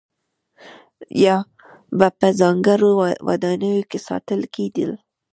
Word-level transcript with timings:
یا 1.23 1.37
به 1.97 2.07
په 2.19 2.27
ځانګړو 2.39 2.91
ودانیو 3.27 3.87
کې 3.89 3.99
ساتل 4.07 4.41
کېدل. 4.55 4.91